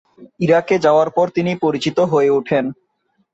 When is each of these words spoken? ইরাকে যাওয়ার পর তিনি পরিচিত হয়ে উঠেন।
ইরাকে 0.39 0.75
যাওয়ার 0.79 1.09
পর 1.09 1.27
তিনি 1.29 1.51
পরিচিত 1.55 1.97
হয়ে 2.11 2.29
উঠেন। 2.29 2.65